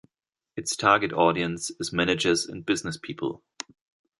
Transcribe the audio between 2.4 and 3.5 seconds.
and business people.